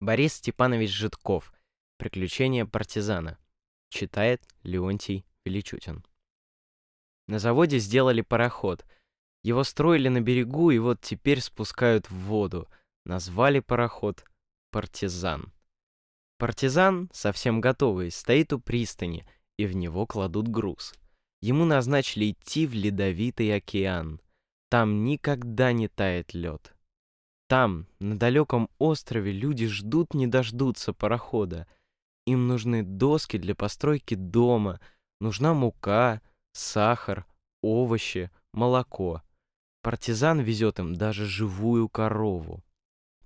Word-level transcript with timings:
Борис 0.00 0.34
Степанович 0.34 0.90
Житков. 0.90 1.54
Приключения 1.96 2.66
партизана. 2.66 3.38
Читает 3.88 4.46
Леонтий 4.62 5.24
Величутин. 5.46 6.04
На 7.28 7.38
заводе 7.38 7.78
сделали 7.78 8.20
пароход. 8.20 8.84
Его 9.42 9.64
строили 9.64 10.08
на 10.08 10.20
берегу 10.20 10.70
и 10.70 10.78
вот 10.78 11.00
теперь 11.00 11.40
спускают 11.40 12.10
в 12.10 12.14
воду. 12.14 12.68
Назвали 13.06 13.60
пароход 13.60 14.24
«Партизан». 14.70 15.50
Партизан, 16.36 17.08
совсем 17.14 17.62
готовый, 17.62 18.10
стоит 18.10 18.52
у 18.52 18.60
пристани, 18.60 19.26
и 19.56 19.64
в 19.64 19.74
него 19.74 20.06
кладут 20.06 20.48
груз. 20.48 20.94
Ему 21.40 21.64
назначили 21.64 22.32
идти 22.32 22.66
в 22.66 22.74
ледовитый 22.74 23.54
океан. 23.54 24.20
Там 24.68 25.04
никогда 25.04 25.72
не 25.72 25.88
тает 25.88 26.34
лед. 26.34 26.75
Там, 27.48 27.86
на 28.00 28.18
далеком 28.18 28.68
острове, 28.78 29.32
люди 29.32 29.66
ждут 29.66 30.14
не 30.14 30.26
дождутся 30.26 30.92
парохода. 30.92 31.66
Им 32.26 32.48
нужны 32.48 32.82
доски 32.82 33.36
для 33.38 33.54
постройки 33.54 34.14
дома, 34.14 34.80
нужна 35.20 35.54
мука, 35.54 36.20
сахар, 36.52 37.24
овощи, 37.62 38.30
молоко. 38.52 39.22
Партизан 39.82 40.40
везет 40.40 40.80
им 40.80 40.96
даже 40.96 41.26
живую 41.26 41.88
корову. 41.88 42.64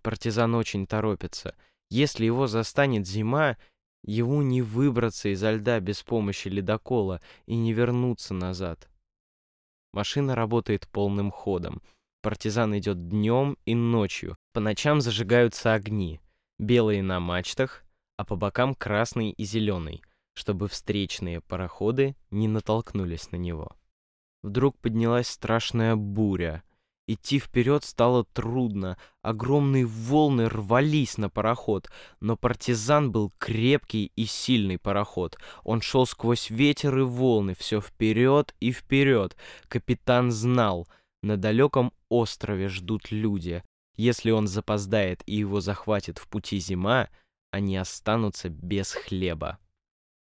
Партизан 0.03 0.55
очень 0.55 0.87
торопится. 0.87 1.57
Если 1.89 2.27
его 2.27 2.47
застанет 2.47 3.07
зима, 3.07 3.57
ему 4.05 4.43
не 4.43 4.61
выбраться 4.61 5.31
изо 5.31 5.53
льда 5.53 5.81
без 5.81 6.03
помощи 6.03 6.49
ледокола 6.49 7.23
и 7.47 7.57
не 7.57 7.73
вернуться 7.73 8.35
назад. 8.35 8.91
Машина 9.93 10.35
работает 10.35 10.87
полным 10.89 11.31
ходом. 11.31 11.81
Партизан 12.23 12.77
идет 12.79 13.09
днем 13.09 13.57
и 13.65 13.75
ночью. 13.75 14.37
По 14.53 14.61
ночам 14.61 15.01
зажигаются 15.01 15.73
огни. 15.73 16.21
Белые 16.59 17.03
на 17.03 17.19
мачтах, 17.21 17.85
а 18.19 18.25
по 18.25 18.37
бокам 18.37 18.75
красный 18.75 19.31
и 19.31 19.45
зеленый, 19.45 20.03
чтобы 20.35 20.69
встречные 20.69 21.41
пароходы 21.41 22.17
не 22.31 22.49
натолкнулись 22.49 23.31
на 23.33 23.37
него. 23.37 23.77
Вдруг 24.43 24.79
поднялась 24.79 25.29
страшная 25.29 25.97
буря. 25.97 26.63
Идти 27.07 27.39
вперед 27.39 27.83
стало 27.83 28.25
трудно. 28.25 28.97
Огромные 29.23 29.85
волны 29.85 30.49
рвались 30.49 31.19
на 31.19 31.29
пароход, 31.29 31.91
но 32.21 32.37
партизан 32.37 33.11
был 33.11 33.33
крепкий 33.39 34.13
и 34.15 34.27
сильный 34.27 34.79
пароход. 34.79 35.37
Он 35.65 35.81
шел 35.81 36.07
сквозь 36.07 36.51
ветер 36.51 36.99
и 36.99 37.03
волны, 37.03 37.55
все 37.59 37.81
вперед 37.81 38.55
и 38.61 38.71
вперед. 38.71 39.37
Капитан 39.67 40.31
знал, 40.31 40.87
на 41.23 41.37
далеком 41.37 41.93
острове 42.09 42.69
ждут 42.69 43.11
люди. 43.11 43.63
Если 43.97 44.31
он 44.31 44.47
запоздает 44.47 45.23
и 45.27 45.37
его 45.37 45.61
захватит 45.61 46.19
в 46.19 46.29
пути 46.29 46.59
зима, 46.59 47.09
они 47.51 47.77
останутся 47.77 48.49
без 48.49 48.93
хлеба. 48.93 49.59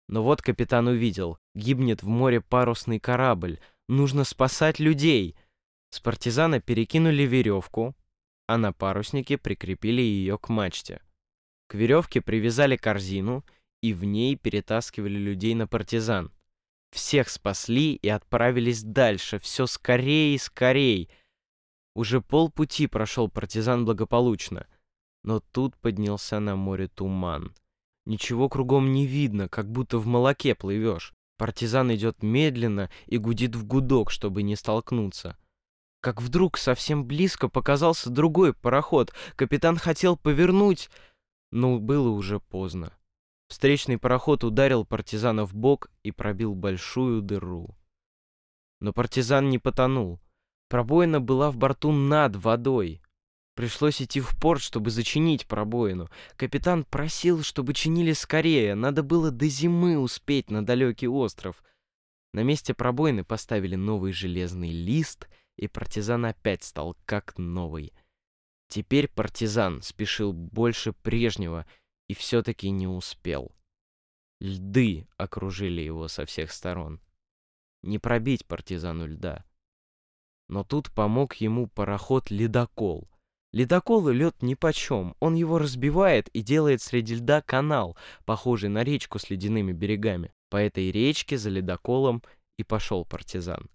Но 0.07 0.23
вот 0.23 0.41
капитан 0.41 0.87
увидел, 0.87 1.37
гибнет 1.53 2.03
в 2.03 2.07
море 2.07 2.39
парусный 2.39 2.99
корабль, 2.99 3.59
нужно 3.87 4.23
спасать 4.23 4.79
людей— 4.79 5.35
с 5.89 5.99
партизана 5.99 6.59
перекинули 6.59 7.23
веревку, 7.23 7.95
а 8.45 8.57
на 8.57 8.73
паруснике 8.73 9.37
прикрепили 9.37 10.01
ее 10.01 10.37
к 10.37 10.49
мачте. 10.49 11.01
К 11.67 11.75
веревке 11.75 12.21
привязали 12.21 12.77
корзину 12.77 13.45
и 13.81 13.93
в 13.93 14.03
ней 14.03 14.35
перетаскивали 14.35 15.17
людей 15.17 15.53
на 15.55 15.67
партизан. 15.67 16.31
Всех 16.91 17.29
спасли 17.29 17.93
и 17.93 18.07
отправились 18.07 18.83
дальше, 18.83 19.39
все 19.39 19.67
скорее 19.67 20.35
и 20.35 20.37
скорее. 20.37 21.09
Уже 21.95 22.21
полпути 22.21 22.87
прошел 22.87 23.29
партизан 23.29 23.85
благополучно, 23.85 24.67
но 25.23 25.39
тут 25.39 25.75
поднялся 25.77 26.39
на 26.39 26.55
море 26.55 26.87
туман. 26.87 27.55
Ничего 28.05 28.49
кругом 28.49 28.93
не 28.93 29.05
видно, 29.05 29.49
как 29.49 29.69
будто 29.71 29.97
в 29.97 30.07
молоке 30.07 30.55
плывешь. 30.55 31.13
Партизан 31.37 31.93
идет 31.93 32.23
медленно 32.23 32.89
и 33.05 33.17
гудит 33.17 33.55
в 33.55 33.65
гудок, 33.65 34.11
чтобы 34.11 34.43
не 34.43 34.55
столкнуться 34.55 35.37
как 36.07 36.21
вдруг 36.21 36.57
совсем 36.57 37.05
близко 37.05 37.49
показался 37.49 38.09
другой 38.09 38.53
пароход. 38.53 39.13
Капитан 39.35 39.77
хотел 39.77 40.15
повернуть, 40.15 40.89
но 41.51 41.79
было 41.79 42.09
уже 42.09 42.39
поздно. 42.39 42.93
Встречный 43.47 43.97
пароход 43.97 44.43
ударил 44.43 44.85
партизана 44.85 45.45
в 45.45 45.55
бок 45.55 45.89
и 46.03 46.11
пробил 46.11 46.55
большую 46.55 47.21
дыру. 47.21 47.75
Но 48.79 48.93
партизан 48.93 49.49
не 49.49 49.59
потонул. 49.59 50.19
Пробоина 50.69 51.21
была 51.21 51.49
в 51.49 51.57
борту 51.57 51.91
над 51.91 52.35
водой. 52.35 53.01
Пришлось 53.55 54.01
идти 54.01 54.19
в 54.19 54.37
порт, 54.39 54.61
чтобы 54.61 54.91
зачинить 54.91 55.47
пробоину. 55.47 56.09
Капитан 56.35 56.83
просил, 56.83 57.41
чтобы 57.41 57.73
чинили 57.73 58.13
скорее. 58.13 58.75
Надо 58.75 59.01
было 59.01 59.31
до 59.31 59.47
зимы 59.47 59.97
успеть 59.97 60.51
на 60.51 60.63
далекий 60.63 61.07
остров. 61.07 61.63
На 62.33 62.43
месте 62.43 62.73
пробоины 62.73 63.23
поставили 63.23 63.75
новый 63.75 64.11
железный 64.11 64.71
лист— 64.71 65.27
и 65.57 65.67
партизан 65.67 66.25
опять 66.25 66.63
стал 66.63 66.95
как 67.05 67.37
новый. 67.37 67.93
Теперь 68.69 69.07
партизан 69.07 69.81
спешил 69.81 70.33
больше 70.33 70.93
прежнего 70.93 71.65
и 72.07 72.13
все-таки 72.13 72.69
не 72.69 72.87
успел. 72.87 73.51
Льды 74.39 75.07
окружили 75.17 75.81
его 75.81 76.07
со 76.07 76.25
всех 76.25 76.51
сторон. 76.51 77.01
Не 77.83 77.99
пробить 77.99 78.45
партизану 78.45 79.07
льда. 79.07 79.45
Но 80.47 80.63
тут 80.63 80.91
помог 80.91 81.35
ему 81.35 81.67
пароход-ледокол. 81.67 83.09
Ледокол 83.53 84.09
и 84.09 84.13
лед 84.13 84.41
нипочем, 84.41 85.15
он 85.19 85.35
его 85.35 85.57
разбивает 85.57 86.27
и 86.29 86.41
делает 86.41 86.81
среди 86.81 87.15
льда 87.15 87.41
канал, 87.41 87.97
похожий 88.25 88.69
на 88.69 88.83
речку 88.83 89.19
с 89.19 89.29
ледяными 89.29 89.71
берегами. 89.71 90.33
По 90.49 90.57
этой 90.57 90.91
речке 90.91 91.37
за 91.37 91.49
ледоколом 91.49 92.23
и 92.57 92.63
пошел 92.63 93.05
партизан. 93.05 93.69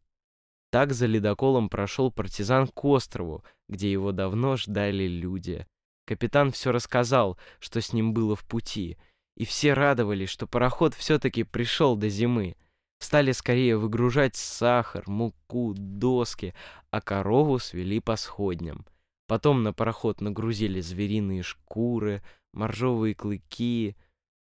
Так 0.70 0.92
за 0.94 1.06
ледоколом 1.06 1.68
прошел 1.68 2.10
партизан 2.10 2.68
к 2.68 2.84
острову, 2.84 3.44
где 3.68 3.90
его 3.90 4.12
давно 4.12 4.56
ждали 4.56 5.06
люди. 5.06 5.66
Капитан 6.06 6.50
все 6.50 6.72
рассказал, 6.72 7.38
что 7.58 7.80
с 7.80 7.92
ним 7.92 8.12
было 8.12 8.34
в 8.34 8.44
пути, 8.44 8.98
и 9.36 9.44
все 9.44 9.72
радовались, 9.72 10.28
что 10.28 10.46
пароход 10.46 10.94
все-таки 10.94 11.44
пришел 11.44 11.96
до 11.96 12.08
зимы. 12.08 12.56
Стали 13.00 13.32
скорее 13.32 13.76
выгружать 13.76 14.36
сахар, 14.36 15.04
муку, 15.08 15.74
доски, 15.76 16.54
а 16.90 17.00
корову 17.00 17.58
свели 17.58 18.00
по 18.00 18.16
сходням. 18.16 18.86
Потом 19.26 19.62
на 19.62 19.72
пароход 19.72 20.20
нагрузили 20.20 20.80
звериные 20.80 21.42
шкуры, 21.42 22.22
моржовые 22.52 23.14
клыки, 23.14 23.96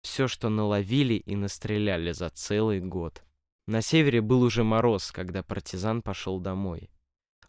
все, 0.02 0.28
что 0.28 0.48
наловили 0.48 1.14
и 1.14 1.36
настреляли 1.36 2.12
за 2.12 2.30
целый 2.30 2.80
год. 2.80 3.22
На 3.66 3.82
севере 3.82 4.22
был 4.22 4.42
уже 4.42 4.64
мороз, 4.64 5.12
когда 5.12 5.42
партизан 5.42 6.00
пошел 6.02 6.40
домой. 6.40 6.88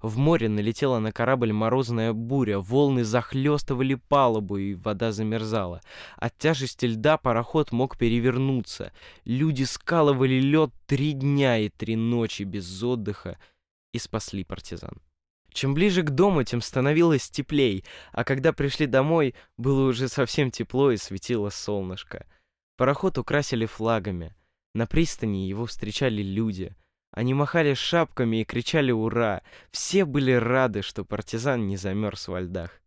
В 0.02 0.18
море 0.18 0.48
налетела 0.48 1.00
на 1.00 1.12
корабль 1.12 1.52
морозная 1.52 2.14
буря, 2.14 2.60
волны 2.60 3.04
захлестывали 3.04 3.96
палубу, 3.96 4.58
и 4.58 4.74
вода 4.74 5.12
замерзала. 5.12 5.82
От 6.16 6.38
тяжести 6.38 6.86
льда 6.86 7.18
пароход 7.18 7.72
мог 7.72 7.98
перевернуться. 7.98 8.94
Люди 9.26 9.64
скалывали 9.64 10.40
лед 10.40 10.72
три 10.86 11.14
дня 11.14 11.58
и 11.58 11.70
три 11.70 11.96
ночи 11.96 12.44
без 12.44 12.82
отдыха 12.82 13.38
и 13.94 14.00
спасли 14.00 14.44
партизан. 14.46 15.02
Чем 15.52 15.74
ближе 15.74 16.04
к 16.04 16.12
дому, 16.12 16.44
тем 16.44 16.62
становилось 16.62 17.30
теплей, 17.30 17.84
а 18.12 18.24
когда 18.24 18.54
пришли 18.54 18.86
домой, 18.86 19.36
было 19.58 19.90
уже 19.90 20.08
совсем 20.08 20.52
тепло 20.52 20.92
и 20.92 20.98
светило 20.98 21.50
солнышко. 21.50 22.26
Пароход 22.78 23.18
украсили 23.18 23.66
флагами— 23.66 24.34
на 24.74 24.86
пристани 24.86 25.48
его 25.48 25.66
встречали 25.66 26.22
люди. 26.22 26.76
Они 27.12 27.34
махали 27.34 27.74
шапками 27.74 28.42
и 28.42 28.46
кричали 28.46 28.92
«Ура!». 28.92 29.42
Все 29.72 30.06
были 30.06 30.32
рады, 30.32 30.82
что 30.82 31.04
партизан 31.04 31.68
не 31.68 31.76
замерз 31.76 32.28
во 32.28 32.42
льдах. 32.42 32.82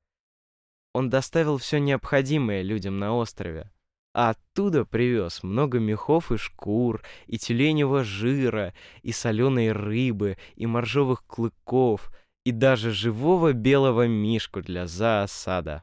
Он 0.94 1.10
доставил 1.10 1.58
все 1.58 1.78
необходимое 1.78 2.62
людям 2.62 2.98
на 2.98 3.14
острове. 3.14 3.70
А 4.14 4.30
оттуда 4.30 4.84
привез 4.84 5.42
много 5.42 5.78
мехов 5.78 6.30
и 6.32 6.36
шкур, 6.36 7.02
и 7.26 7.38
тюленевого 7.38 8.04
жира, 8.04 8.74
и 9.02 9.10
соленой 9.10 9.72
рыбы, 9.72 10.36
и 10.54 10.66
моржовых 10.66 11.24
клыков, 11.26 12.12
и 12.44 12.52
даже 12.52 12.92
живого 12.92 13.52
белого 13.54 14.06
мишку 14.06 14.60
для 14.60 14.86
зоосада. 14.86 15.82